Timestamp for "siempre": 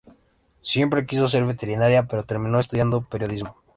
0.63-1.05